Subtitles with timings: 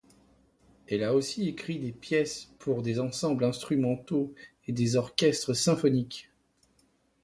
[0.87, 4.33] Elle a aussi écrit des pièces pour des ensembles instrumentaux
[4.65, 6.31] et des orchestres symphoniques.